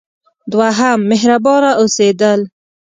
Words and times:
دوهم: 0.51 0.99
مهربانه 1.11 1.69
اوسیدل. 1.81 2.39